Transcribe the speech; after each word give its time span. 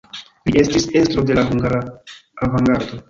Li 0.53 0.61
estis 0.61 0.87
estro 1.01 1.25
de 1.31 1.37
la 1.41 1.43
hungara 1.51 1.83
avangardo. 2.49 2.99